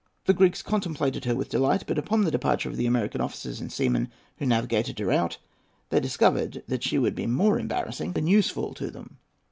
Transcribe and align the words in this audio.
The 0.25 0.33
Greeks 0.33 0.63
contemplated 0.63 1.25
her 1.25 1.35
with 1.35 1.49
delight, 1.51 1.83
but, 1.85 1.99
upon 1.99 2.23
the 2.23 2.31
departure 2.31 2.67
of 2.67 2.75
the 2.75 2.87
American 2.87 3.21
officers 3.21 3.61
and 3.61 3.71
seamen 3.71 4.09
who 4.39 4.47
navigated 4.47 4.97
her 4.97 5.11
out, 5.11 5.37
they 5.91 5.99
discovered 5.99 6.63
that 6.67 6.81
she 6.81 6.97
would 6.97 7.13
be 7.13 7.27
more 7.27 7.59
embarrassing 7.59 8.13
than 8.13 8.25
useful 8.25 8.73
to 8.73 8.89
them. 8.89 9.19